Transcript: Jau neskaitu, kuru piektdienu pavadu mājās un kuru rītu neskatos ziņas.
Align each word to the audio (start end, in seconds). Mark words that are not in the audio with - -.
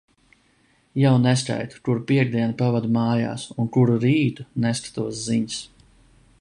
Jau 1.01 1.11
neskaitu, 1.25 1.81
kuru 1.89 2.01
piektdienu 2.11 2.57
pavadu 2.63 2.91
mājās 2.97 3.45
un 3.65 3.71
kuru 3.77 4.01
rītu 4.07 4.47
neskatos 4.67 5.25
ziņas. 5.29 5.65